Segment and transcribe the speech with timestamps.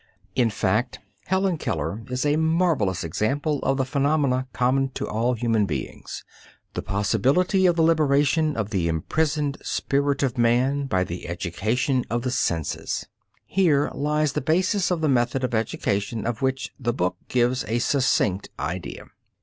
[0.33, 0.97] In fact,
[1.27, 6.23] Helen Keller is a marvelous example of the phenomenon common to all human beings:
[6.73, 12.23] the possibility of the liberation of the imprisoned spirit of man by the education of
[12.23, 13.05] the senses.
[13.45, 17.77] Here lies the basis of the method of education of which the book gives a
[17.77, 19.05] succinct idea.